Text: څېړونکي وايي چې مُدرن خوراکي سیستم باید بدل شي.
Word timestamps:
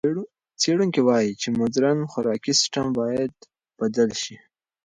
څېړونکي 0.61 1.01
وايي 1.07 1.31
چې 1.41 1.47
مُدرن 1.59 1.97
خوراکي 2.11 2.51
سیستم 2.59 2.87
باید 2.99 3.31
بدل 3.79 4.09
شي. 4.21 4.35